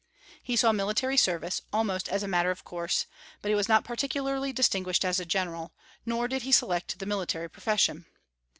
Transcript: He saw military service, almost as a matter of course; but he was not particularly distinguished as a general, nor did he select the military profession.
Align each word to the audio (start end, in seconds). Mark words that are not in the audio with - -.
He 0.41 0.55
saw 0.55 0.71
military 0.71 1.15
service, 1.15 1.61
almost 1.71 2.09
as 2.09 2.23
a 2.23 2.27
matter 2.27 2.49
of 2.49 2.63
course; 2.63 3.05
but 3.43 3.49
he 3.49 3.53
was 3.55 3.69
not 3.69 3.83
particularly 3.83 4.51
distinguished 4.51 5.05
as 5.05 5.19
a 5.19 5.25
general, 5.25 5.73
nor 6.07 6.27
did 6.27 6.41
he 6.41 6.51
select 6.51 6.97
the 6.97 7.05
military 7.05 7.51
profession. 7.51 8.07